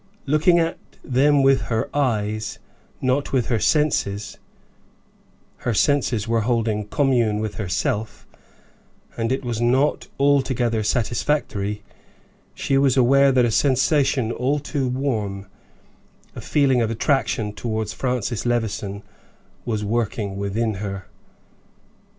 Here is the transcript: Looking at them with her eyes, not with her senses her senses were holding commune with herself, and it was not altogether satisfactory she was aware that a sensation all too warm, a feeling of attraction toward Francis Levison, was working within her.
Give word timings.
Looking 0.25 0.57
at 0.57 0.79
them 1.03 1.43
with 1.43 1.61
her 1.69 1.87
eyes, 1.95 2.57
not 3.01 3.31
with 3.31 3.49
her 3.49 3.59
senses 3.59 4.39
her 5.57 5.75
senses 5.75 6.27
were 6.27 6.41
holding 6.41 6.87
commune 6.87 7.39
with 7.39 7.53
herself, 7.61 8.25
and 9.15 9.31
it 9.31 9.45
was 9.45 9.61
not 9.61 10.07
altogether 10.19 10.81
satisfactory 10.81 11.83
she 12.55 12.79
was 12.79 12.97
aware 12.97 13.31
that 13.31 13.45
a 13.45 13.51
sensation 13.51 14.31
all 14.31 14.57
too 14.57 14.87
warm, 14.87 15.45
a 16.35 16.41
feeling 16.41 16.81
of 16.81 16.89
attraction 16.89 17.53
toward 17.53 17.89
Francis 17.91 18.43
Levison, 18.43 19.03
was 19.65 19.85
working 19.85 20.35
within 20.35 20.73
her. 20.81 21.05